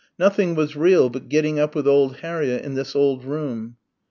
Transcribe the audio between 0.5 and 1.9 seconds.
was real but getting up with